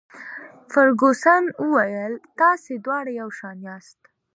[0.71, 3.99] فرګوسن وویل: تاسي دواړه یو شان یاست.